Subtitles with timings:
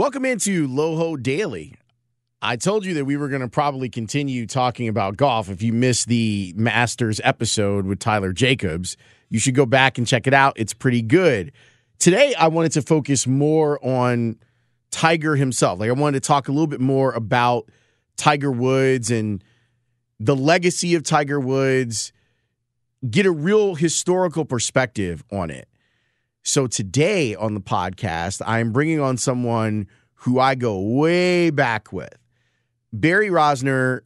[0.00, 1.74] Welcome into Loho Daily.
[2.40, 5.50] I told you that we were going to probably continue talking about golf.
[5.50, 8.96] If you missed the Masters episode with Tyler Jacobs,
[9.28, 10.54] you should go back and check it out.
[10.56, 11.52] It's pretty good.
[11.98, 14.38] Today, I wanted to focus more on
[14.90, 15.78] Tiger himself.
[15.78, 17.68] Like, I wanted to talk a little bit more about
[18.16, 19.44] Tiger Woods and
[20.18, 22.14] the legacy of Tiger Woods,
[23.10, 25.68] get a real historical perspective on it.
[26.42, 32.16] So today on the podcast, I'm bringing on someone who I go way back with.
[32.92, 34.00] Barry Rozner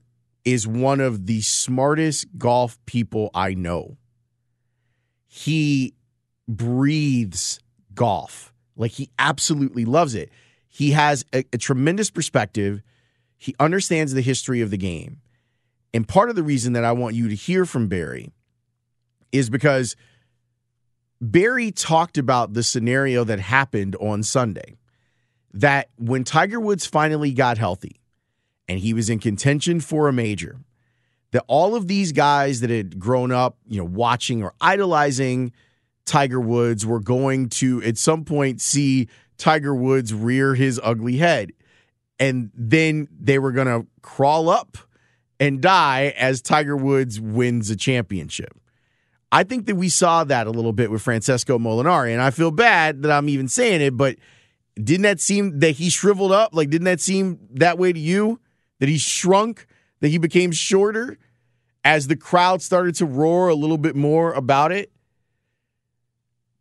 [0.44, 3.96] is one of the smartest golf people I know.
[5.27, 5.95] He
[6.48, 7.61] breathes
[7.95, 8.52] golf.
[8.77, 10.30] Like he absolutely loves it.
[10.68, 12.83] He has a, a, tremendous perspective.
[13.39, 15.20] He understands the history of the game.
[15.95, 18.33] And part of the reason that I want you to hear from Barry
[19.30, 19.95] is because–
[21.20, 24.77] Barry talked about the scenario that happened on Sunday
[25.52, 28.01] that when Tiger Woods finally got healthy
[28.69, 30.58] and he was in contention for a major,
[31.30, 35.52] that all of these guys that had grown up, you know, watching or idolizing
[36.05, 39.08] Tiger Woods were going to at some point see
[39.39, 41.52] Tiger Woods rear his ugly head.
[42.20, 44.79] And then they were going to crawl up
[45.41, 48.57] and die as Tiger Woods wins a championship.
[49.34, 52.52] I think that we saw that a little bit with Francesco Molinari, and I feel
[52.52, 54.14] bad that I'm even saying it, but
[54.77, 56.55] didn't that seem that he shriveled up?
[56.55, 58.39] Like, didn't that seem that way to you?
[58.78, 59.67] That he shrunk,
[59.98, 61.18] that he became shorter
[61.83, 64.92] as the crowd started to roar a little bit more about it?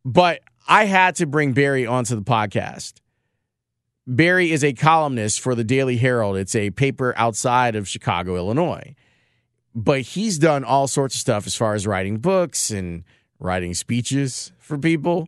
[0.03, 2.93] But I had to bring Barry onto the podcast.
[4.07, 6.37] Barry is a columnist for the Daily Herald.
[6.37, 8.95] It's a paper outside of Chicago, Illinois
[9.75, 13.03] but he's done all sorts of stuff as far as writing books and
[13.39, 15.27] writing speeches for people.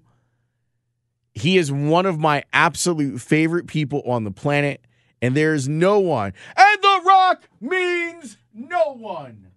[1.33, 4.81] He is one of my absolute favorite people on the planet,
[5.21, 9.47] and there's no one, and The Rock means no one,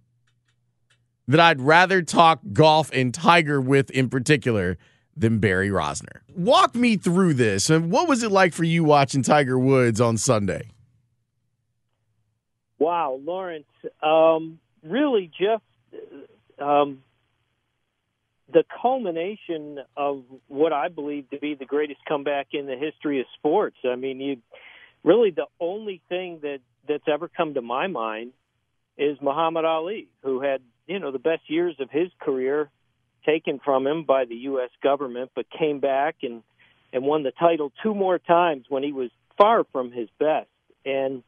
[1.29, 4.79] that I'd rather talk golf and Tiger with in particular
[5.17, 6.21] than Barry Rozner.
[6.35, 7.71] Walk me through this.
[7.71, 10.71] And what was it like for you watching Tiger Woods on Sunday?
[12.79, 13.67] Wow, Lawrence.
[14.03, 15.63] Um, really just
[16.61, 17.03] um,
[18.53, 23.27] the culmination of what I believe to be the greatest comeback in the history of
[23.39, 23.77] sports.
[23.85, 24.37] I mean, you
[25.05, 28.33] really the only thing that that's ever come to my mind
[28.97, 32.71] is Muhammad Ali, who had you know the best years of his career
[33.27, 34.71] taken from him by the U.S.
[34.83, 36.43] government, but came back and
[36.93, 40.49] and won the title two more times when he was far from his best.
[40.85, 41.23] And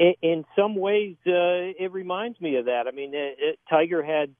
[0.00, 2.84] in, some ways, uh, it reminds me of that.
[2.88, 4.34] I mean, it, it, Tiger had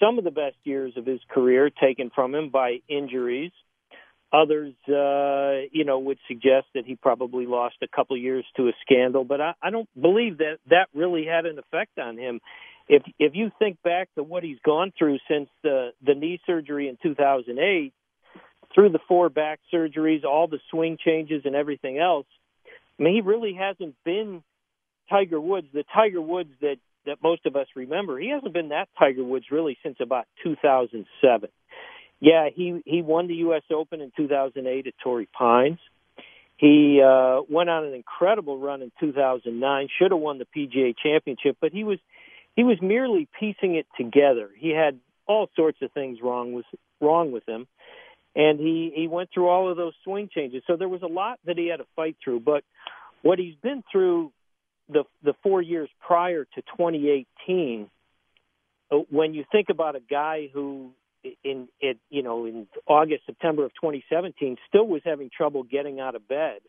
[0.00, 3.52] some of the best years of his career taken from him by injuries.
[4.32, 8.72] Others, uh, you know, would suggest that he probably lost a couple years to a
[8.80, 12.40] scandal, but I, I don't believe that that really had an effect on him.
[12.88, 16.88] If if you think back to what he's gone through since the the knee surgery
[16.88, 17.92] in 2008,
[18.74, 22.26] through the four back surgeries, all the swing changes, and everything else,
[22.98, 24.42] I mean, he really hasn't been
[25.08, 28.88] Tiger Woods, the Tiger Woods that that most of us remember, he hasn't been that
[28.98, 31.50] Tiger Woods really since about 2007.
[32.20, 33.62] Yeah, he he won the U.S.
[33.70, 35.78] Open in 2008 at Torrey Pines.
[36.56, 39.88] He uh, went on an incredible run in 2009.
[39.98, 41.98] Should have won the PGA Championship, but he was
[42.56, 44.48] he was merely piecing it together.
[44.56, 46.66] He had all sorts of things wrong with
[47.00, 47.66] wrong with him,
[48.36, 50.62] and he he went through all of those swing changes.
[50.66, 52.40] So there was a lot that he had to fight through.
[52.40, 52.62] But
[53.22, 54.32] what he's been through
[54.88, 57.88] the the four years prior to 2018,
[58.90, 60.90] uh, when you think about a guy who
[61.42, 66.14] in it you know in August September of 2017 still was having trouble getting out
[66.14, 66.60] of bed.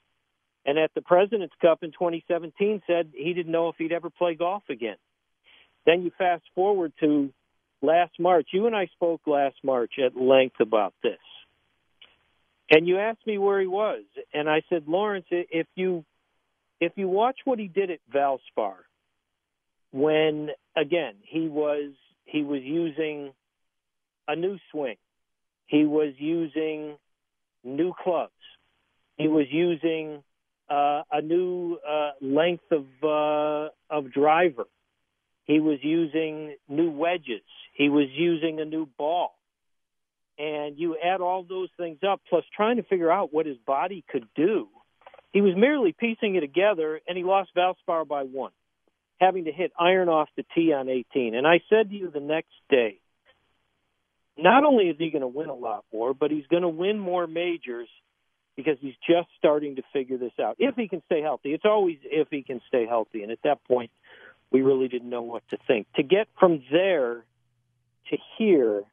[0.68, 4.34] And at the President's Cup in 2017 said he didn't know if he'd ever play
[4.34, 4.98] golf again.
[5.86, 7.32] Then you fast forward to
[7.84, 8.48] last March.
[8.52, 11.20] You and I spoke last March at length about this.
[12.72, 14.04] And you asked me where he was.
[14.34, 16.04] And I said Lawrence if you
[16.80, 18.76] if you watch what he did at Valspar
[19.92, 21.92] when again he was
[22.26, 23.32] he was using
[24.28, 24.98] a new swing.
[25.68, 26.98] He was using
[27.64, 28.32] new clubs.
[29.18, 30.24] He was using
[30.70, 34.66] uh, a new uh, length of uh, of driver.
[35.46, 37.44] He was using new wedges.
[37.74, 39.36] He was using a new ball.
[40.38, 44.04] And you add all those things up, plus trying to figure out what his body
[44.10, 44.68] could do.
[45.36, 48.54] He was merely piecing it together, and he lost Valspar by one,
[49.20, 51.36] having to hit iron off the tee on 18.
[51.36, 53.00] And I said to you the next day,
[54.38, 56.98] not only is he going to win a lot more, but he's going to win
[56.98, 57.90] more majors
[58.56, 60.56] because he's just starting to figure this out.
[60.58, 63.22] If he can stay healthy, it's always if he can stay healthy.
[63.22, 63.92] And at that point,
[64.54, 65.88] we really didn't know what to think.
[65.98, 67.26] To get from there
[68.10, 68.84] to here,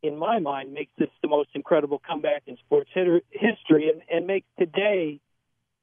[0.00, 4.46] in my mind, makes this the most incredible comeback in sports history and, and makes
[4.56, 5.20] today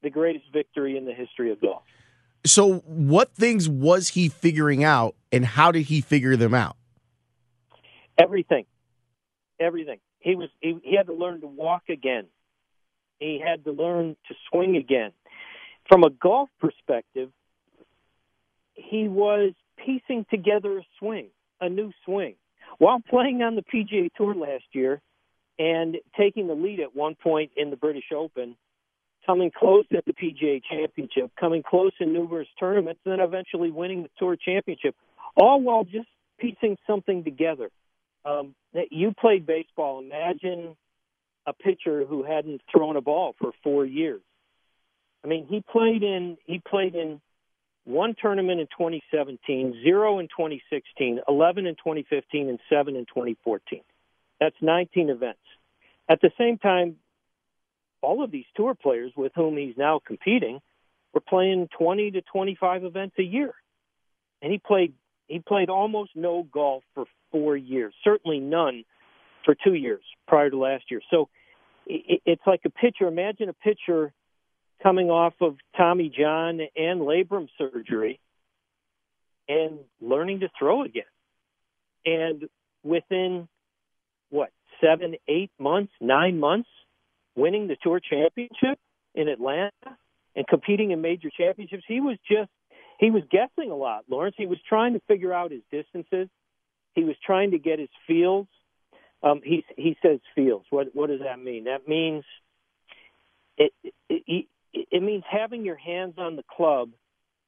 [0.02, 1.84] the greatest victory in the history of golf.
[2.46, 6.78] So, what things was he figuring out, and how did he figure them out?
[8.18, 8.66] Everything,
[9.60, 10.00] everything.
[10.20, 12.26] He was he, he had to learn to walk again.
[13.20, 15.12] He had to learn to swing again.
[15.90, 17.30] From a golf perspective,
[18.74, 21.28] he was piecing together a swing,
[21.60, 22.36] a new swing,
[22.78, 25.02] while playing on the PGA Tour last year
[25.60, 28.56] and taking the lead at one point in the British Open,
[29.27, 34.03] coming close at the PGA Championship, coming close in numerous tournaments, and then eventually winning
[34.03, 34.95] the Tour Championship,
[35.35, 36.07] all while just
[36.39, 37.69] piecing something together.
[38.25, 38.56] Um,
[38.89, 40.00] you played baseball.
[40.00, 40.75] Imagine
[41.45, 44.21] a pitcher who hadn't thrown a ball for four years.
[45.24, 47.21] I mean, he played in he played in
[47.85, 53.81] one tournament in 2017, zero in 2016, 11 in 2015, and seven in 2014.
[54.39, 55.39] That's 19 events.
[56.09, 56.97] At the same time,
[58.02, 60.60] all of these tour players with whom he's now competing
[61.14, 63.54] were playing 20 to 25 events a year,
[64.42, 64.94] and he played
[65.28, 68.86] he played almost no golf for four years, certainly none
[69.44, 71.02] for two years prior to last year.
[71.12, 71.28] So
[71.86, 73.08] it's like a pitcher.
[73.08, 74.14] Imagine a pitcher
[74.82, 78.20] coming off of Tommy John and labrum surgery
[79.50, 81.04] and learning to throw again.
[82.06, 82.50] And
[82.84, 83.48] within
[84.30, 84.50] what,
[84.82, 86.70] seven, eight months, nine months,
[87.38, 88.80] winning the tour championship
[89.16, 89.72] in Atlanta
[90.36, 92.50] and competing in major championships, he was just
[93.00, 94.36] he was guessing a lot, Lawrence.
[94.38, 96.30] He was trying to figure out his distances.
[96.95, 98.48] He was trying to get his feels.
[99.24, 100.63] Um, he he says feels.
[100.69, 101.66] What what does that mean?
[101.66, 102.24] That means
[103.57, 103.72] it,
[104.10, 106.89] it it means having your hands on the club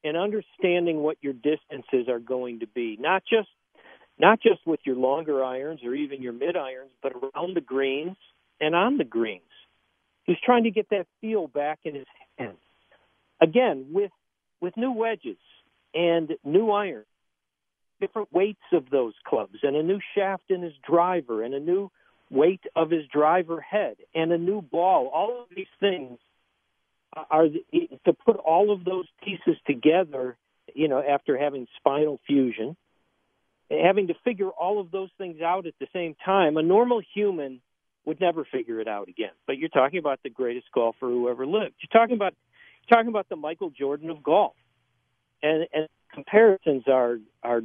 [0.03, 2.97] and understanding what your distances are going to be.
[2.99, 3.49] Not just
[4.19, 8.17] not just with your longer irons or even your mid irons, but around the greens
[8.59, 9.43] and on the greens.
[10.23, 12.07] He's trying to get that feel back in his
[12.37, 12.57] hands.
[13.41, 14.11] Again, with
[14.61, 15.37] with new wedges
[15.93, 17.05] and new iron,
[18.01, 21.89] different weights of those clubs, and a new shaft in his driver, and a new
[22.29, 25.07] weight of his driver head, and a new ball.
[25.07, 26.19] All of these things
[27.31, 30.37] are to put all of those pieces together.
[30.75, 32.77] You know, after having spinal fusion,
[33.71, 37.61] having to figure all of those things out at the same time, a normal human
[38.09, 39.29] would never figure it out again.
[39.45, 41.75] But you're talking about the greatest golfer who ever lived.
[41.79, 42.33] You're talking about
[42.91, 44.55] talking about the Michael Jordan of golf,
[45.43, 47.61] and and comparisons are are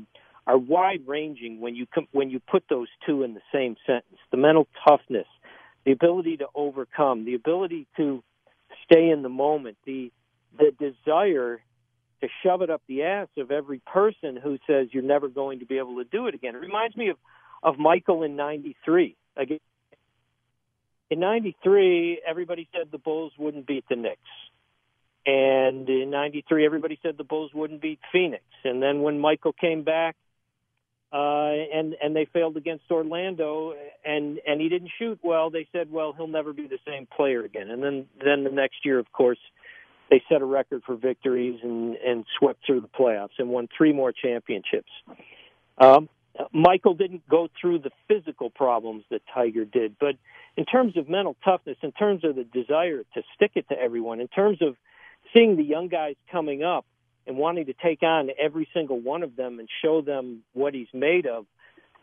[0.47, 4.19] are wide ranging when you com- when you put those two in the same sentence.
[4.31, 5.27] The mental toughness,
[5.87, 8.23] the ability to overcome, the ability to
[8.85, 10.13] stay in the moment, the
[10.59, 11.63] the desire
[12.21, 15.65] to shove it up the ass of every person who says you're never going to
[15.65, 16.55] be able to do it again.
[16.55, 17.17] It reminds me of
[17.63, 19.17] of Michael in '93.
[19.39, 19.59] Again,
[21.11, 24.21] in '93, everybody said the Bulls wouldn't beat the Knicks.
[25.27, 28.45] And in '93, everybody said the Bulls wouldn't beat Phoenix.
[28.65, 30.17] And then when Michael came back,
[31.15, 35.49] uh, and and they failed against Orlando, and and he didn't shoot well.
[35.49, 37.71] They said, well, he'll never be the same player again.
[37.71, 39.39] And then then the next year, of course,
[40.11, 43.93] they set a record for victories and and swept through the playoffs and won three
[43.93, 44.91] more championships.
[45.79, 46.09] Um,
[46.53, 50.17] Michael didn't go through the physical problems that Tiger did, but
[50.57, 54.21] in terms of mental toughness, in terms of the desire to stick it to everyone,
[54.21, 54.77] in terms of
[55.33, 56.87] seeing the young guys coming up
[57.27, 60.89] and wanting to take on every single one of them and show them what he's
[60.93, 61.47] made of,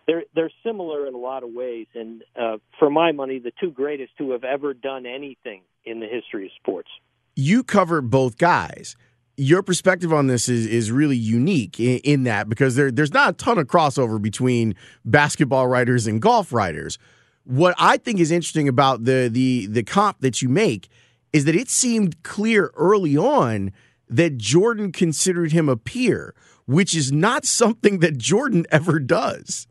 [0.07, 1.87] they're they're similar in a lot of ways.
[1.93, 6.07] And uh, for my money, the two greatest who have ever done anything in the
[6.07, 6.89] history of sports.
[7.35, 8.95] You cover both guys
[9.37, 13.29] your perspective on this is is really unique in, in, that because there there's not
[13.29, 16.97] a ton of crossover between basketball writers and golf writers.
[17.43, 20.89] What I think is interesting about the the the comp that you make
[21.33, 23.71] is that it seemed clear early on
[24.09, 26.35] that Jordan considered him a peer,
[26.65, 29.67] which is not something that Jordan ever does.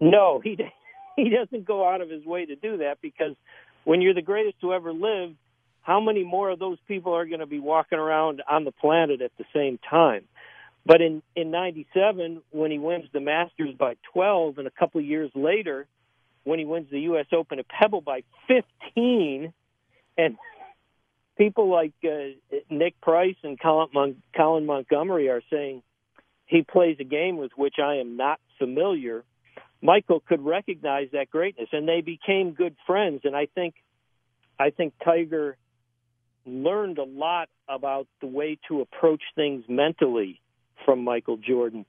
[0.00, 0.58] No, he
[1.16, 3.36] he doesn't go out of his way to do that because
[3.84, 5.34] when you're the greatest to ever live,
[5.82, 9.20] how many more of those people are going to be walking around on the planet
[9.22, 10.24] at the same time?
[10.84, 15.06] But in in '97, when he wins the Masters by 12, and a couple of
[15.06, 15.86] years later,
[16.44, 17.26] when he wins the U.S.
[17.32, 19.52] Open at Pebble by 15,
[20.16, 20.36] and
[21.38, 25.82] people like uh, Nick Price and Colin, Mon- Colin Montgomerie are saying
[26.46, 29.24] he plays a game with which I am not familiar.
[29.82, 33.20] Michael could recognize that greatness, and they became good friends.
[33.24, 33.74] And I think,
[34.58, 35.56] I think Tiger
[36.46, 40.40] learned a lot about the way to approach things mentally
[40.84, 41.84] from Michael Jordan.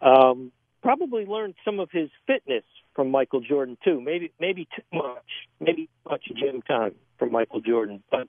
[0.00, 4.00] Um, probably learned some of his fitness from Michael Jordan too.
[4.00, 5.24] Maybe maybe too much,
[5.60, 8.02] maybe too much gym time from Michael Jordan.
[8.10, 8.28] But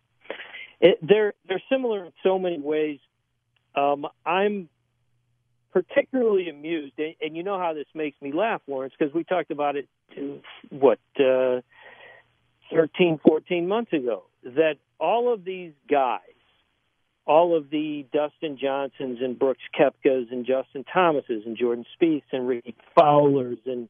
[0.79, 2.99] it, they're they're similar in so many ways.
[3.75, 4.69] Um, I'm
[5.71, 9.49] particularly amused, and, and, you know how this makes me laugh, Lawrence, because we talked
[9.49, 9.87] about it
[10.69, 11.61] what uh,
[12.71, 14.25] 13, 14 months ago.
[14.43, 16.19] That all of these guys,
[17.25, 22.47] all of the Dustin Johnsons and Brooks Koepkas and Justin Thomases and Jordan Spieths and
[22.47, 23.87] Rickie Fowlers and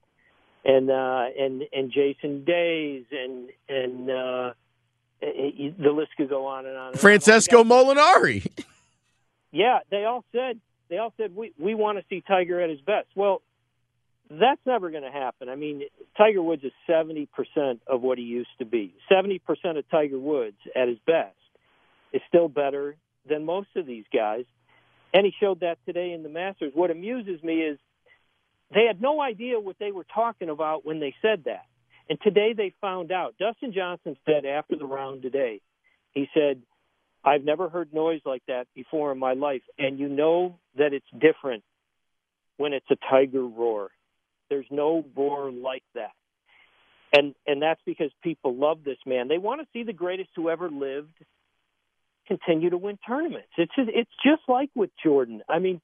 [0.65, 4.53] and uh, and and Jason Days and and uh,
[5.21, 6.91] the list could go on and on.
[6.91, 7.69] And Francesco on.
[7.69, 8.47] Molinari.
[9.51, 12.81] yeah, they all said they all said we we want to see Tiger at his
[12.81, 13.07] best.
[13.15, 13.41] Well,
[14.41, 15.49] that's never going to happen.
[15.49, 15.83] I mean,
[16.17, 17.27] Tiger Woods is 70%
[17.87, 18.93] of what he used to be.
[19.11, 19.39] 70%
[19.77, 21.35] of Tiger Woods at his best
[22.13, 22.95] is still better
[23.27, 24.45] than most of these guys.
[25.13, 26.71] And he showed that today in the Masters.
[26.73, 27.77] What amuses me is
[28.73, 31.65] they had no idea what they were talking about when they said that.
[32.09, 33.35] And today they found out.
[33.39, 35.61] Dustin Johnson said after the round today,
[36.11, 36.61] he said,
[37.23, 39.61] I've never heard noise like that before in my life.
[39.77, 41.63] And you know that it's different
[42.57, 43.89] when it's a tiger roar.
[44.49, 46.11] There's no roar like that.
[47.15, 49.27] And and that's because people love this man.
[49.27, 51.13] They want to see the greatest who ever lived
[52.27, 53.49] continue to win tournaments.
[53.57, 55.41] It's just, it's just like with Jordan.
[55.49, 55.81] I mean,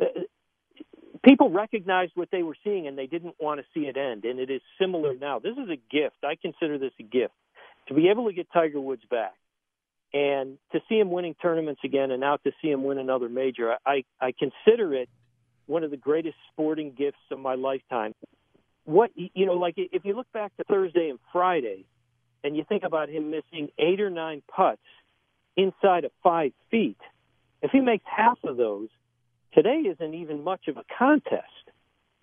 [0.00, 0.06] uh,
[1.22, 4.24] people recognized what they were seeing and they didn't want to see it end.
[4.24, 5.38] And it is similar now.
[5.38, 6.16] This is a gift.
[6.24, 7.34] I consider this a gift
[7.88, 9.34] to be able to get Tiger Woods back
[10.12, 13.76] and to see him winning tournaments again and now to see him win another major.
[13.84, 15.08] I, I consider it
[15.66, 18.14] one of the greatest sporting gifts of my lifetime.
[18.84, 21.84] What you know, like if you look back to Thursday and Friday,
[22.44, 24.80] and you think about him missing eight or nine putts
[25.56, 26.98] inside of five feet,
[27.62, 28.88] if he makes half of those,
[29.52, 31.42] today isn't even much of a contest.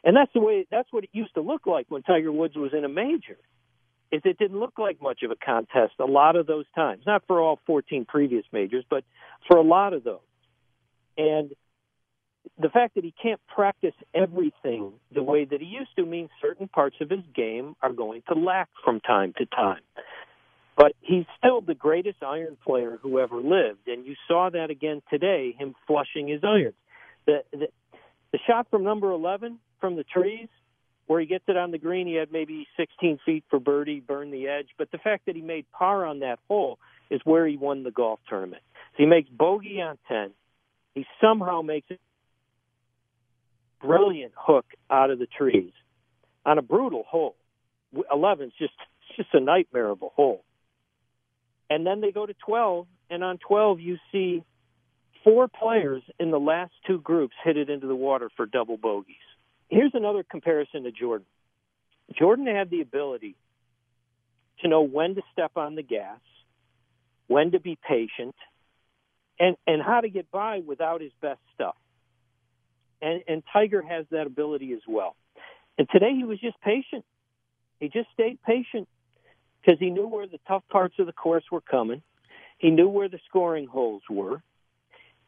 [0.04, 2.72] And that's the way that's what it used to look like when Tiger Woods was
[2.74, 3.38] in a major.
[4.12, 7.04] Is it didn't look like much of a contest a lot of those times.
[7.06, 9.04] Not for all 14 previous majors, but
[9.48, 10.20] for a lot of those.
[11.18, 11.54] And
[12.60, 16.68] the fact that he can't practice everything the way that he used to means certain
[16.68, 19.82] parts of his game are going to lack from time to time.
[20.76, 25.02] But he's still the greatest iron player who ever lived, and you saw that again
[25.10, 26.76] today, him flushing his irons.
[27.26, 27.68] The, the,
[28.32, 30.48] the shot from number 11 from the trees,
[31.08, 34.32] where he gets it on the green, he had maybe 16 feet for birdie, burn
[34.32, 34.70] the edge.
[34.78, 36.80] But the fact that he made par on that hole
[37.12, 38.64] is where he won the golf tournament.
[38.94, 40.32] So he makes bogey on 10.
[40.96, 42.00] He somehow makes it
[43.84, 45.74] brilliant hook out of the trees
[46.46, 47.36] on a brutal hole.
[47.94, 48.74] 11's just
[49.16, 50.44] just a nightmare of a hole.
[51.70, 54.44] And then they go to 12, and on 12 you see
[55.24, 59.16] four players in the last two groups hit it into the water for double bogeys.
[59.70, 61.25] Here's another comparison to Jordan.
[62.18, 63.36] Jordan had the ability
[64.62, 66.20] to know when to step on the gas,
[67.28, 68.36] when to be patient,
[69.40, 71.75] and, and how to get by without his best stuff.
[73.04, 75.16] And and Tiger has that ability as well.
[75.78, 77.04] And today he was just patient.
[77.80, 78.88] He just stayed patient
[79.62, 82.02] because he knew where the tough parts of the course were coming.
[82.60, 84.42] He knew where the scoring holes were,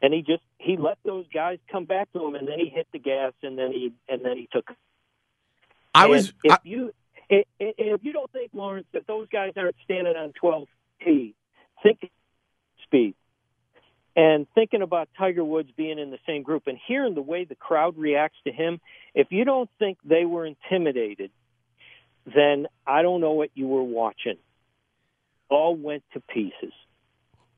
[0.00, 2.86] and he just he let those guys come back to him, and then he hit
[2.92, 4.70] the gas, and then he and then he took.
[5.94, 6.92] I And was if I, you
[7.28, 10.68] if, if you don't think Lawrence that those guys aren't standing on 12
[11.04, 11.34] tee,
[11.82, 12.10] think
[12.84, 13.14] speed
[14.16, 17.54] and thinking about Tiger Woods being in the same group and hearing the way the
[17.54, 18.80] crowd reacts to him.
[19.14, 21.30] If you don't think they were intimidated,
[22.24, 24.38] then I don't know what you were watching.
[25.50, 26.72] All went to pieces.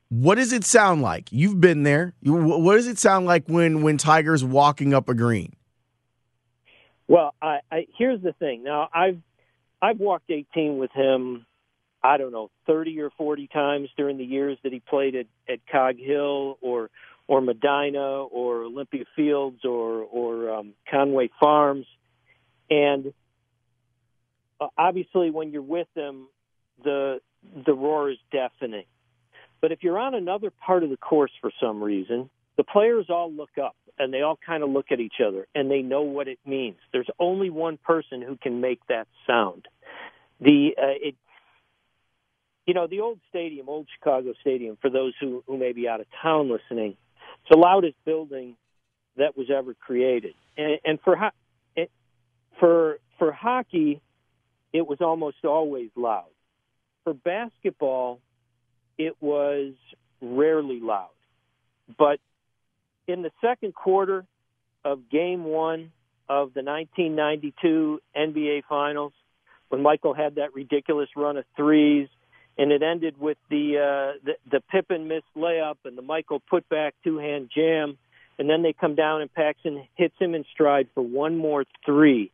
[0.09, 1.31] what does it sound like?
[1.31, 2.13] You've been there.
[2.23, 5.55] What does it sound like when when Tiger's walking up a green?
[7.07, 8.63] Well, I, I here's the thing.
[8.63, 9.19] Now I've
[9.81, 11.45] I've walked 18 with him.
[12.03, 15.59] I don't know 30 or 40 times during the years that he played at at
[15.71, 16.89] Cog Hill or
[17.27, 21.85] or Medinah or Olympia Fields or or um, Conway Farms,
[22.69, 23.13] and
[24.59, 26.27] uh, obviously when you're with them,
[26.83, 27.21] the
[27.65, 28.85] the roar is deafening.
[29.61, 33.31] But if you're on another part of the course for some reason, the players all
[33.31, 36.27] look up and they all kind of look at each other and they know what
[36.27, 36.77] it means.
[36.93, 39.67] There's only one person who can make that sound.
[40.39, 41.15] The uh, it,
[42.69, 44.77] you know, the old stadium, old Chicago Stadium.
[44.79, 48.57] For those who who may be out of town listening, it's the loudest building
[49.17, 50.35] that was ever created.
[50.55, 51.31] And, and for ho-
[51.75, 51.89] it,
[52.59, 54.01] for for hockey,
[54.71, 56.29] it was almost always loud.
[57.05, 58.19] For basketball,
[58.99, 59.73] it was
[60.21, 61.09] rarely loud.
[61.97, 62.19] But
[63.07, 64.27] in the second quarter
[64.85, 65.91] of game one
[66.29, 69.13] of the 1992 NBA Finals,
[69.69, 72.09] when Michael had that ridiculous run of threes,
[72.59, 76.91] and it ended with the uh, the, the Pippen missed layup and the Michael putback
[77.03, 77.97] two hand jam,
[78.37, 82.31] and then they come down and Paxson hits him in stride for one more three,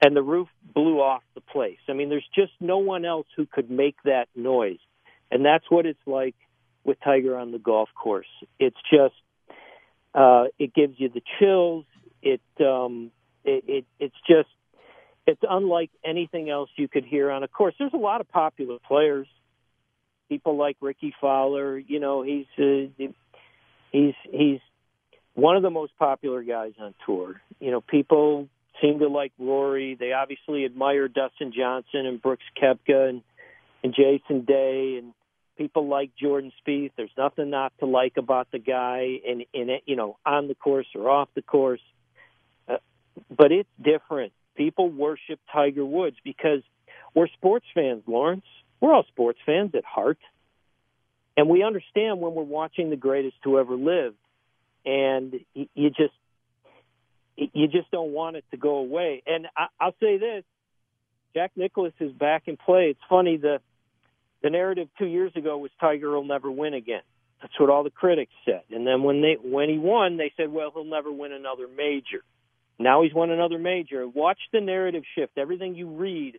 [0.00, 1.80] and the roof blew off the place.
[1.88, 4.78] I mean, there's just no one else who could make that noise,
[5.32, 6.36] and that's what it's like
[6.84, 8.30] with Tiger on the golf course.
[8.60, 9.14] It's just
[10.14, 11.86] uh, it gives you the chills.
[12.22, 13.10] It, um,
[13.44, 14.48] it it it's just
[15.26, 17.74] it's unlike anything else you could hear on a course.
[17.80, 19.26] There's a lot of popular players,
[20.30, 21.76] people like Rickie Fowler.
[21.76, 23.04] You know, he's uh,
[23.92, 24.60] he's he's
[25.34, 27.42] one of the most popular guys on tour.
[27.58, 28.48] You know, people
[28.80, 29.96] seem to like Rory.
[29.98, 33.22] They obviously admire Dustin Johnson and Brooks Koepka and
[33.82, 35.12] and Jason Day and
[35.58, 36.92] people like Jordan Spieth.
[36.96, 40.54] There's nothing not to like about the guy, in in it, you know, on the
[40.54, 41.82] course or off the course.
[42.68, 42.76] Uh,
[43.28, 44.32] but it's different.
[44.54, 46.62] People worship Tiger Woods because
[47.14, 48.44] we're sports fans, Lawrence.
[48.80, 50.18] We're all sports fans at heart,
[51.36, 54.16] and we understand when we're watching the greatest who ever lived,
[54.84, 56.14] and you just
[57.36, 59.22] you just don't want it to go away.
[59.26, 60.44] And I, I'll say this:
[61.34, 62.88] Jack Nicklaus is back in play.
[62.90, 63.60] It's funny the
[64.42, 67.02] the narrative two years ago was Tiger will never win again.
[67.40, 68.62] That's what all the critics said.
[68.70, 72.22] And then when they when he won, they said, well, he'll never win another major.
[72.78, 74.06] Now he's won another major.
[74.08, 75.36] Watch the narrative shift.
[75.36, 76.38] Everything you read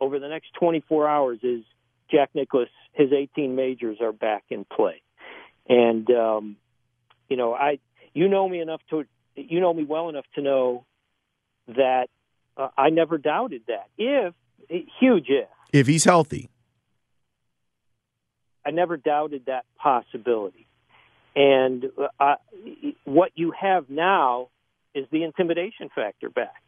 [0.00, 1.62] over the next 24 hours is
[2.10, 2.68] Jack Nicklaus.
[2.92, 5.02] His 18 majors are back in play.
[5.68, 6.56] And um,
[7.28, 7.78] you know, I
[8.12, 9.04] you know me enough to
[9.36, 10.84] you know me well enough to know
[11.68, 12.08] that
[12.56, 13.88] uh, I never doubted that.
[13.96, 14.34] If
[14.68, 16.50] huge if If he's healthy,
[18.64, 20.66] I never doubted that possibility.
[21.36, 21.86] And
[22.18, 22.34] uh,
[23.04, 24.48] what you have now
[24.94, 26.62] is the intimidation factor back,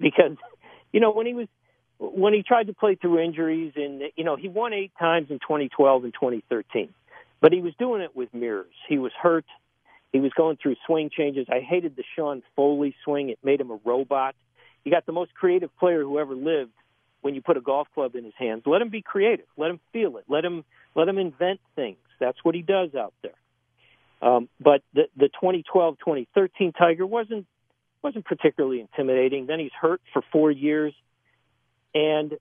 [0.00, 0.36] because
[0.92, 1.46] you know when he was
[1.98, 5.38] when he tried to play through injuries and you know he won eight times in
[5.38, 6.92] 2012 and 2013,
[7.40, 8.72] but he was doing it with mirrors.
[8.88, 9.44] He was hurt.
[10.12, 11.46] He was going through swing changes.
[11.50, 13.30] I hated the Sean Foley swing.
[13.30, 14.34] It made him a robot.
[14.84, 16.72] You got the most creative player who ever lived
[17.22, 18.62] when you put a golf club in his hands.
[18.66, 19.46] Let him be creative.
[19.56, 20.24] Let him feel it.
[20.28, 21.98] Let him let him invent things.
[22.20, 23.32] That's what he does out there.
[24.22, 27.46] Um, but the the 2012-2013 Tiger wasn't
[28.02, 29.46] wasn't particularly intimidating.
[29.46, 30.94] Then he's hurt for four years,
[31.96, 32.32] and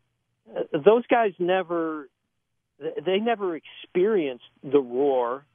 [0.54, 2.10] uh, those guys never
[2.78, 5.46] they never experienced the roar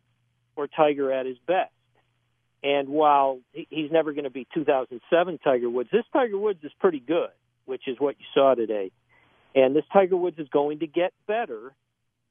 [0.57, 1.73] or Tiger at his best.
[2.63, 7.01] And while he's never going to be 2007 Tiger Woods, this Tiger Woods is pretty
[7.01, 7.31] good,
[7.67, 8.91] which is what you saw today.
[9.55, 11.75] And this Tiger Woods is going to get better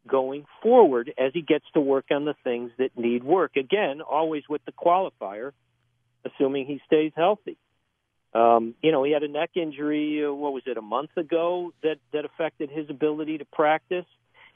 [0.07, 3.55] going forward as he gets to work on the things that need work.
[3.57, 5.51] Again, always with the qualifier,
[6.25, 7.57] assuming he stays healthy.
[8.33, 11.73] Um, you know, he had a neck injury, uh, what was it, a month ago
[11.81, 14.05] that, that affected his ability to practice.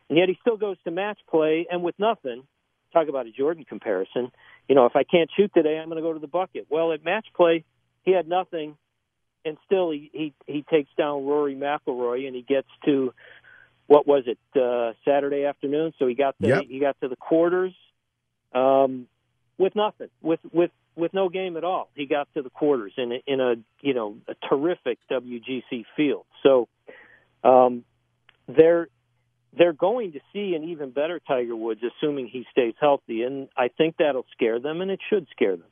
[0.09, 2.43] And yet he still goes to match play and with nothing.
[2.91, 4.31] Talk about a Jordan comparison.
[4.67, 6.67] You know, if I can't shoot today, I'm going to go to the bucket.
[6.69, 7.63] Well, at match play,
[8.03, 8.77] he had nothing,
[9.43, 13.13] and still he he, he takes down Rory McIlroy and he gets to
[13.87, 15.93] what was it uh, Saturday afternoon?
[15.99, 16.63] So he got the Yep.
[16.69, 17.73] he got to the quarters
[18.53, 19.07] um,
[19.57, 21.89] with nothing, with with with no game at all.
[21.95, 26.25] He got to the quarters in a, in a you know a terrific WGC field.
[26.43, 26.67] So
[27.43, 27.83] um,
[28.47, 28.87] they're
[29.57, 33.69] they're going to see an even better Tiger Woods, assuming he stays healthy, and I
[33.69, 35.67] think that'll scare them, and it should scare them.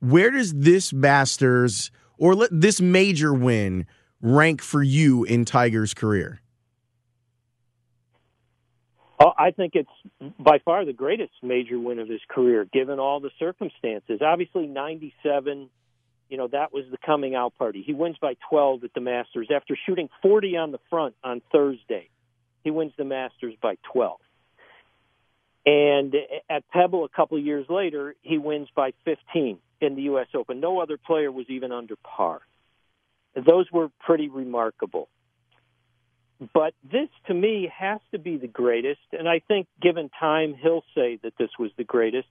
[0.00, 3.86] Where does this Masters or this major win
[4.20, 6.41] rank for you in Tiger's career?
[9.24, 13.20] Oh, I think it's by far the greatest major win of his career, given all
[13.20, 14.20] the circumstances.
[14.20, 15.70] Obviously, 97,
[16.28, 17.84] you know, that was the coming out party.
[17.86, 22.08] He wins by 12 at the Masters after shooting 40 on the front on Thursday.
[22.64, 24.18] He wins the Masters by 12.
[25.66, 26.14] And
[26.50, 30.26] at Pebble a couple of years later, he wins by 15 in the U.S.
[30.34, 30.58] Open.
[30.58, 32.40] No other player was even under par.
[33.36, 35.08] Those were pretty remarkable.
[36.52, 39.00] But this, to me, has to be the greatest.
[39.12, 42.28] And I think, given time, he'll say that this was the greatest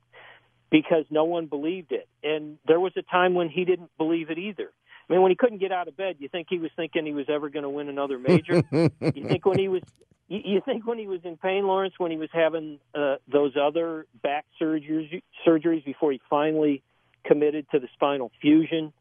[0.70, 2.08] because no one believed it.
[2.24, 4.72] And there was a time when he didn't believe it either.
[5.10, 7.14] I mean, when he couldn't get out of bed, you think he was thinking he
[7.14, 8.64] was ever going to win another major?
[8.72, 9.82] you think when he was
[10.28, 13.54] you, you think when he was in pain, Lawrence, when he was having uh, those
[13.62, 16.82] other back surgeries surgeries before he finally
[17.26, 18.94] committed to the spinal fusion,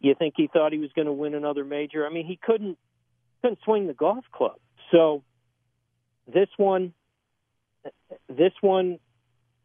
[0.00, 2.04] you think he thought he was going to win another major?
[2.04, 2.76] I mean, he couldn't
[3.44, 4.56] couldn't swing the golf club.
[4.90, 5.22] So
[6.26, 6.94] this one,
[8.26, 8.98] this one,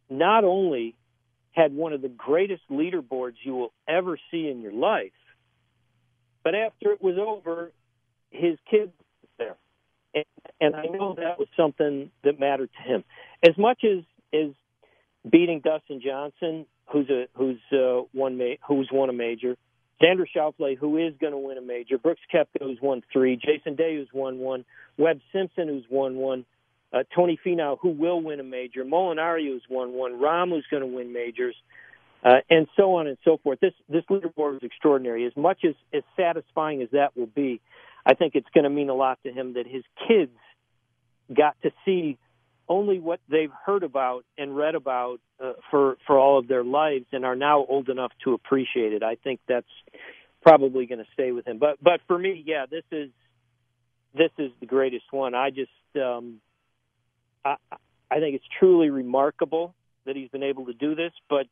[0.09, 0.95] not only
[1.53, 5.13] had one of the greatest leaderboards you will ever see in your life,
[6.43, 7.71] but after it was over,
[8.31, 8.91] his kids
[9.37, 9.55] there,
[10.13, 10.25] and,
[10.59, 13.05] and I know that was something that mattered to him
[13.47, 14.51] as much as as
[15.29, 19.55] beating Dustin Johnson, who's a who's uh, one ma- who's won a major.
[20.01, 23.75] Xander Schauffele, who is going to win a major, Brooks Koepka, who's won three, Jason
[23.75, 24.65] Day, who's won one,
[24.97, 26.45] Webb Simpson, who's won one,
[26.93, 30.81] uh, Tony Finau, who will win a major, Molinari, who's won one, Rahm, who's going
[30.81, 31.55] to win majors,
[32.23, 33.59] uh, and so on and so forth.
[33.59, 35.25] This this leaderboard is extraordinary.
[35.25, 37.61] As much as as satisfying as that will be,
[38.05, 40.31] I think it's going to mean a lot to him that his kids
[41.35, 42.17] got to see
[42.69, 47.05] only what they've heard about and read about uh, for for all of their lives
[47.11, 49.03] and are now old enough to appreciate it.
[49.03, 49.67] I think that's
[50.41, 51.57] probably going to stay with him.
[51.57, 53.09] But but for me, yeah, this is
[54.13, 55.33] this is the greatest one.
[55.33, 56.39] I just um,
[57.43, 57.55] I
[58.11, 59.73] I think it's truly remarkable
[60.05, 61.11] that he's been able to do this.
[61.27, 61.47] But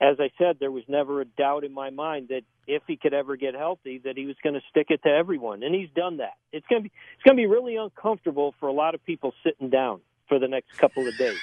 [0.00, 3.14] as I said, there was never a doubt in my mind that if he could
[3.14, 6.18] ever get healthy, that he was going to stick it to everyone, and he's done
[6.18, 6.34] that.
[6.52, 9.32] It's going to be it's going to be really uncomfortable for a lot of people
[9.42, 11.38] sitting down for the next couple of days.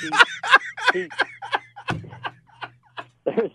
[0.00, 0.10] He-
[1.00, 1.08] he-
[3.24, 3.50] there's,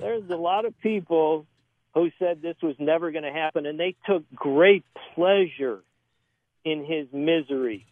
[0.00, 1.46] there's a lot of people
[1.94, 4.84] who said this was never going to happen, and they took great
[5.14, 5.80] pleasure
[6.64, 7.86] in his misery.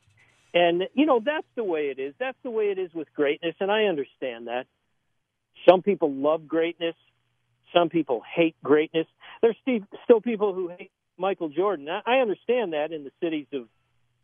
[0.54, 2.14] And, you know, that's the way it is.
[2.18, 4.66] That's the way it is with greatness, and I understand that.
[5.68, 6.96] Some people love greatness,
[7.72, 9.06] some people hate greatness.
[9.40, 9.56] There's
[10.04, 11.88] still people who hate Michael Jordan.
[11.88, 13.68] I understand that in the cities of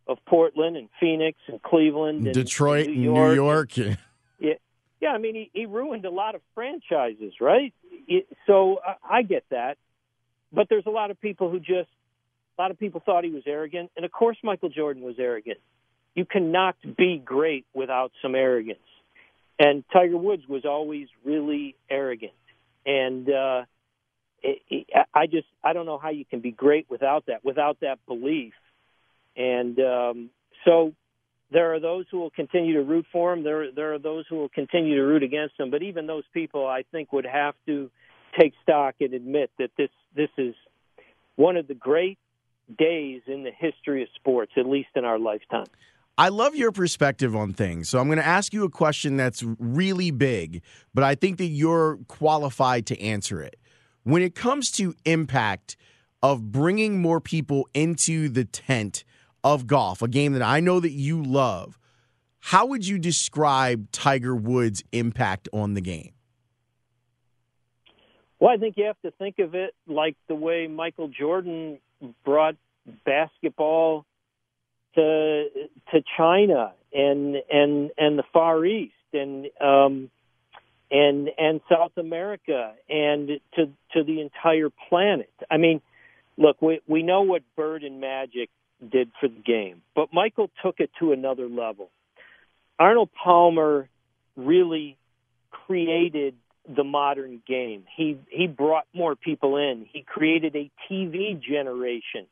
[0.09, 3.77] of Portland and Phoenix and Cleveland and Detroit, and New New York.
[3.77, 3.97] York.
[4.39, 4.55] Yeah,
[5.01, 5.11] yeah.
[5.11, 7.75] I mean, he, he ruined a lot of franchises, right?
[8.09, 9.77] It, so I, I get that,
[10.53, 11.91] but there's a lot of people who just
[12.59, 15.59] a lot of people thought he was arrogant, and of course, Michael Jordan was arrogant.
[16.15, 18.79] You cannot be great without some arrogance,
[19.59, 22.33] and Tiger Woods was always really arrogant,
[22.87, 23.65] and uh,
[24.43, 27.81] it, it, I just I don't know how you can be great without that, without
[27.81, 28.55] that belief,
[29.39, 30.31] and um,
[30.65, 30.93] so
[31.51, 33.43] there are those who will continue to root for him.
[33.43, 35.71] There, there are those who will continue to root against him.
[35.71, 37.91] But even those people, I think, would have to
[38.39, 40.55] take stock and admit that this this is
[41.37, 42.19] one of the great
[42.77, 45.67] days in the history of sports, at least in our lifetime.
[46.19, 47.89] I love your perspective on things.
[47.89, 51.47] So I'm going to ask you a question that's really big, but I think that
[51.47, 53.57] you're qualified to answer it.
[54.03, 55.77] When it comes to impact
[56.23, 59.05] of bringing more people into the tent
[59.55, 61.79] of golf, a game that I know that you love,
[62.41, 66.13] how would you describe Tiger Woods' impact on the game?
[68.41, 71.79] Well, I think you have to think of it like the way Michael Jordan
[72.25, 72.55] brought
[73.05, 74.07] basketball
[74.95, 75.45] to
[75.93, 80.11] to China and and and the Far East and um,
[80.91, 85.33] and and South America and to to the entire planet.
[85.51, 85.81] I mean,
[86.37, 88.51] look, we we know what Bird and Magic
[88.87, 91.91] did for the game, but Michael took it to another level.
[92.79, 93.89] Arnold Palmer
[94.37, 94.97] really
[95.51, 96.35] created
[96.69, 97.85] the modern game.
[97.97, 99.87] He he brought more people in.
[99.91, 102.27] He created a TV generation.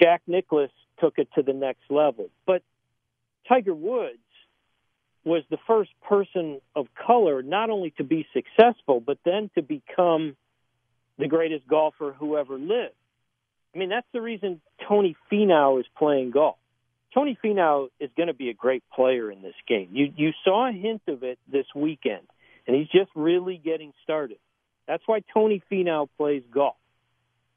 [0.00, 2.30] Jack Nicklaus took it to the next level.
[2.46, 2.62] But
[3.48, 4.18] Tiger Woods
[5.24, 10.36] was the first person of color not only to be successful, but then to become
[11.18, 12.94] the greatest golfer who ever lived.
[13.76, 16.56] I mean, that's the reason Tony Finau is playing golf.
[17.12, 19.90] Tony Finau is going to be a great player in this game.
[19.92, 22.26] You you saw a hint of it this weekend,
[22.66, 24.38] and he's just really getting started.
[24.88, 26.76] That's why Tony Finau plays golf.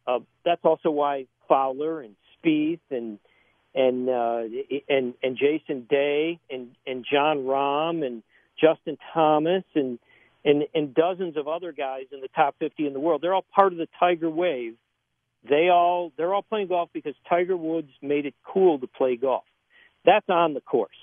[0.05, 3.17] Uh, that's also why Fowler and Spieth and
[3.73, 4.41] and uh,
[4.89, 8.23] and and Jason Day and and Jon Rahm and
[8.59, 9.99] Justin Thomas and
[10.43, 13.21] and and dozens of other guys in the top 50 in the world.
[13.21, 14.75] They're all part of the Tiger wave.
[15.47, 19.43] They all they're all playing golf because Tiger Woods made it cool to play golf.
[20.05, 20.95] That's on the course.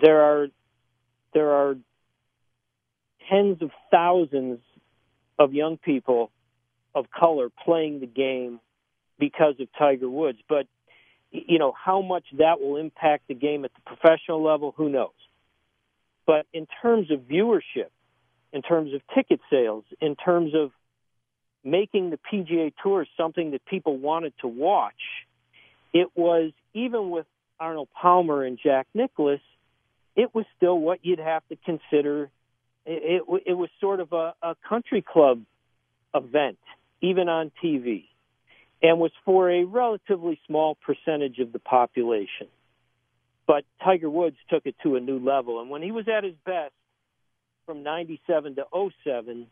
[0.00, 0.46] There are
[1.32, 1.76] there are
[3.28, 4.58] tens of thousands
[5.38, 6.30] of young people
[6.94, 8.60] of color playing the game
[9.18, 10.66] because of Tiger Woods, but
[11.30, 15.10] you know how much that will impact the game at the professional level who knows
[16.26, 17.90] but in terms of viewership
[18.52, 20.70] in terms of ticket sales in terms of
[21.64, 24.94] making the PGA Tour something that people wanted to watch
[25.92, 27.26] it was even with
[27.58, 29.40] Arnold Palmer and Jack Nicklaus
[30.16, 32.30] it was still what you'd have to consider
[32.86, 35.42] it, it, it was sort of a, a country club
[36.14, 36.58] event
[37.00, 38.04] even on TV
[38.82, 42.46] and was for a relatively small percentage of the population.
[43.46, 45.60] But Tiger Woods took it to a new level.
[45.60, 46.72] And when he was at his best
[47.66, 48.64] from 97 to
[49.04, 49.46] 07,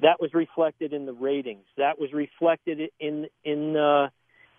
[0.00, 1.64] that was reflected in the ratings.
[1.76, 4.08] That was reflected in in uh,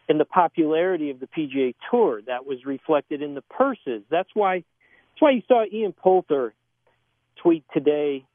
[0.08, 2.22] in the popularity of the PGA Tour.
[2.28, 4.04] That was reflected in the purses.
[4.10, 6.54] That's why that's why you saw Ian Poulter
[7.42, 8.26] tweet today.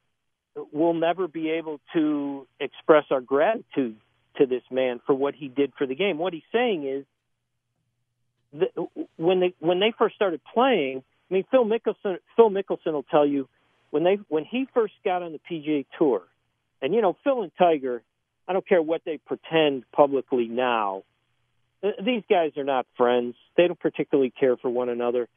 [0.72, 3.96] We'll never be able to express our gratitude
[4.36, 6.18] to this man for what he did for the game.
[6.18, 7.04] What he's saying is
[8.52, 8.70] that
[9.16, 13.26] when they when they first started playing, I mean Phil Mickelson Phil Mickelson will tell
[13.26, 13.48] you
[13.90, 16.22] when they when he first got on the PGA Tour,
[16.82, 18.02] and you know Phil and Tiger,
[18.48, 21.04] I don't care what they pretend publicly now.
[21.82, 23.34] These guys are not friends.
[23.56, 25.28] They don't particularly care for one another.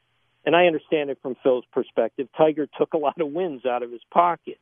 [0.46, 2.28] And I understand it from Phil's perspective.
[2.38, 4.60] Tiger took a lot of wins out of his pocket.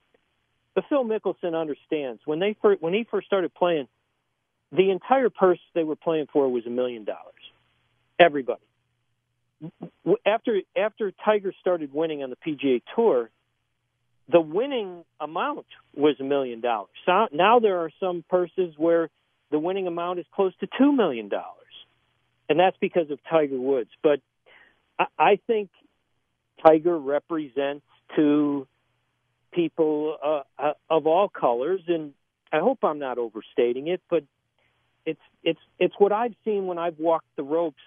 [0.76, 3.88] But Phil Mickelson understands when they first, when he first started playing,
[4.72, 7.34] the entire purse they were playing for was a million dollars.
[8.20, 8.62] Everybody.
[10.26, 13.30] After after Tiger started winning on the PGA Tour,
[14.32, 15.66] the winning amount
[15.96, 16.90] was a million dollars.
[17.06, 19.10] So now there are some purses where
[19.50, 21.58] the winning amount is close to two million dollars,
[22.48, 23.90] and that's because of Tiger Woods.
[24.02, 24.22] But
[24.98, 25.70] I, I think
[26.66, 28.68] Tiger represents to
[29.52, 32.14] people uh, uh, of all colors, and
[32.54, 34.24] I hope I'm not overstating it, but
[35.06, 37.82] it's it's it's what I've seen when I've walked the ropes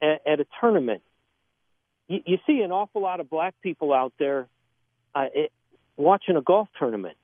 [0.00, 1.02] at, at a tournament.
[2.08, 4.46] You, you see an awful lot of black people out there
[5.14, 5.52] uh, it,
[5.96, 7.16] watching a golf tournament.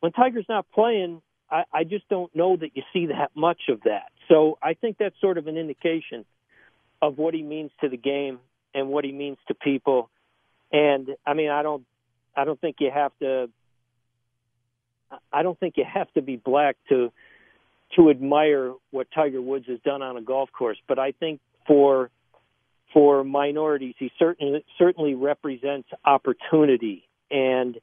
[0.00, 3.82] When Tiger's not playing, I, I just don't know that you see that much of
[3.82, 4.10] that.
[4.28, 6.24] So I think that's sort of an indication
[7.00, 8.40] of what he means to the game
[8.74, 10.10] and what he means to people.
[10.72, 11.84] And I mean, I don't,
[12.36, 13.48] I don't think you have to.
[15.32, 17.12] I don't think you have to be black to
[17.94, 22.10] to admire what Tiger Woods has done on a golf course, but I think for
[22.92, 27.78] for minorities, he certainly certainly represents opportunity, and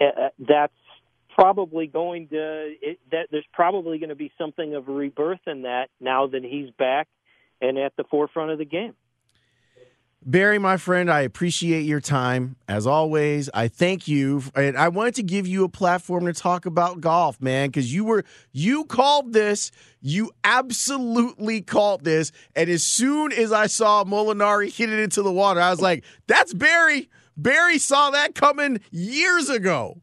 [0.00, 0.72] uh, that's
[1.34, 5.62] probably going to it, that there's probably going to be something of a rebirth in
[5.62, 7.08] that now that he's back
[7.60, 8.94] and at the forefront of the game.
[10.28, 12.56] Barry, my friend, I appreciate your time.
[12.66, 14.42] As always, I thank you.
[14.56, 18.04] And I wanted to give you a platform to talk about golf, man, because you
[18.04, 19.70] were you called this.
[20.00, 22.32] You absolutely called this.
[22.56, 26.02] And as soon as I saw Molinari hit it into the water, I was like,
[26.26, 27.08] that's Barry.
[27.36, 30.00] Barry saw that coming years ago.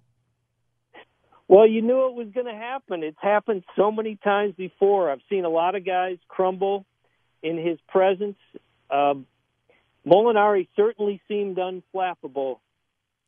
[1.47, 3.03] Well, you knew it was going to happen.
[3.03, 5.11] It's happened so many times before.
[5.11, 6.85] I've seen a lot of guys crumble
[7.41, 8.37] in his presence.
[8.89, 9.27] Um,
[10.05, 12.59] Molinari certainly seemed unflappable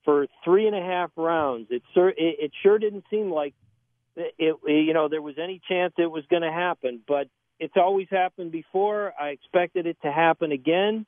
[0.04, 1.68] for three and a half rounds.
[1.70, 3.54] It, it, it sure didn't seem like
[4.16, 7.28] it, you know there was any chance it was going to happen, but
[7.60, 9.14] it's always happened before.
[9.20, 11.06] I expected it to happen again.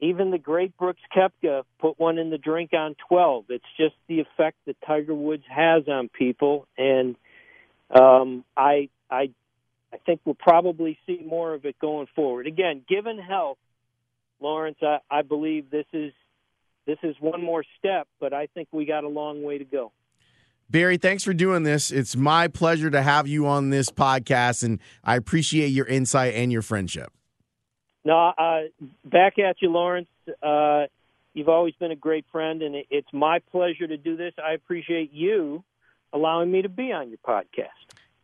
[0.00, 3.46] Even the great Brooks Koepka put one in the drink on 12.
[3.48, 7.16] It's just the effect that Tiger Woods has on people, and
[7.90, 9.30] um, I I
[9.92, 12.46] I think we'll probably see more of it going forward.
[12.46, 13.58] Again, given health,
[14.40, 16.12] Lawrence, I, I believe this is
[16.86, 19.92] this is one more step, but I think we got a long way to go.
[20.68, 21.90] Barry, thanks for doing this.
[21.90, 26.52] It's my pleasure to have you on this podcast, and I appreciate your insight and
[26.52, 27.12] your friendship.
[28.06, 28.60] No, uh,
[29.04, 30.06] back at you, Lawrence.
[30.40, 30.84] Uh,
[31.34, 34.32] you've always been a great friend, and it's my pleasure to do this.
[34.38, 35.64] I appreciate you
[36.12, 37.66] allowing me to be on your podcast.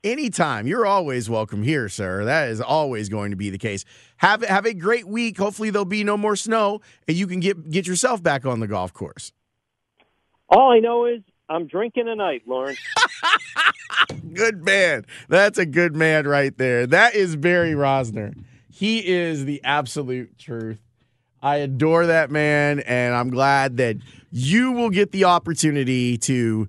[0.05, 0.69] Anytime.
[0.69, 2.25] You're always welcome here, sir.
[2.25, 3.85] That is always going to be the case.
[4.19, 5.37] Have have a great week.
[5.39, 8.69] Hopefully there'll be no more snow and you can get get yourself back on the
[8.69, 9.33] golf course.
[10.49, 12.81] All I know is I'm drinking tonight, Lawrence.
[14.33, 15.07] good man.
[15.29, 16.87] That's a good man right there.
[16.87, 18.35] That is Barry Rozner.
[18.83, 20.81] He is the absolute truth.
[21.41, 23.99] I adore that man, and I'm glad that
[24.33, 26.69] you will get the opportunity to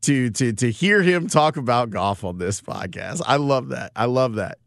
[0.00, 3.20] to to to hear him talk about golf on this podcast.
[3.26, 3.92] I love that.
[3.94, 4.60] I love that.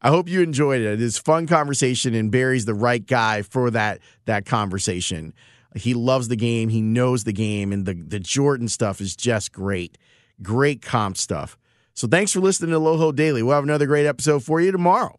[0.00, 1.02] I hope you enjoyed it.
[1.02, 5.34] It's fun conversation, and Barry's the right guy for that that conversation.
[5.74, 6.68] He loves the game.
[6.68, 9.98] He knows the game, and the the Jordan stuff is just great.
[10.40, 11.58] Great comp stuff.
[11.94, 13.42] So thanks for listening to Loho Daily.
[13.42, 15.18] We'll have another great episode for you tomorrow.